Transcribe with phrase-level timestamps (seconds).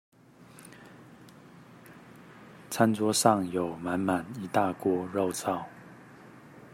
[2.71, 5.65] 餐桌上有滿滿一大鍋肉燥